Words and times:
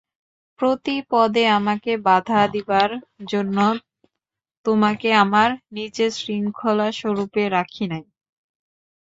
প্রতি 0.59 0.95
পদে 1.11 1.43
আমাকে 1.57 1.91
বাধা 2.05 2.41
দিবার 2.53 2.89
জন্য, 3.27 3.57
তোমাকে 4.65 5.09
আমার 5.23 5.49
নিজের 5.71 6.11
শৃঙ্খলস্বরূপে 6.19 7.43
রাখি 7.49 7.85
নাই। 7.91 8.03